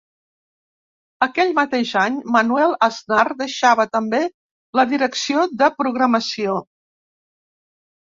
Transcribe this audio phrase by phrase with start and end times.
[1.25, 4.21] Aquest mateix any, Manuel Aznar deixava també
[4.79, 6.57] la direcció de programació.